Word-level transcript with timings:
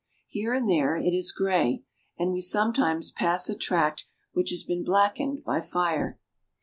Here 0.27 0.51
and 0.51 0.67
there 0.67 0.97
it 0.97 1.13
is 1.13 1.31
gray, 1.31 1.83
and 2.17 2.31
we 2.33 2.41
sometimes 2.41 3.11
pass 3.11 3.47
a 3.49 3.55
tract 3.55 4.05
which 4.33 4.49
has 4.49 4.63
been 4.63 4.83
blackened 4.83 5.43
by 5.43 5.61
fire. 5.61 6.17